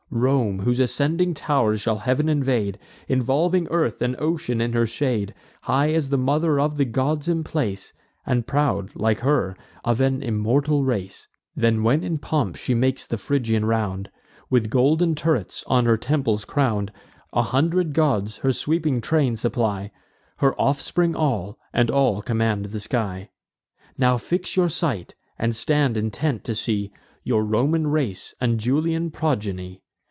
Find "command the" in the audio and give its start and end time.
22.21-22.81